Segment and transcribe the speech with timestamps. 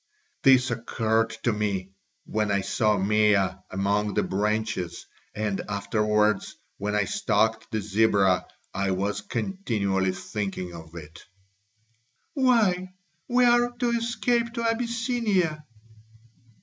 [0.41, 1.91] This occurred to me
[2.25, 3.35] when I saw Mea
[3.69, 10.95] among the branches, and afterwards when I stalked the zebra I was continually thinking of
[10.95, 11.19] it."
[12.33, 12.95] "Why,
[13.27, 15.67] we are to escape to Abyssinia."